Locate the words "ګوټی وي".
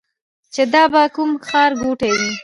1.81-2.31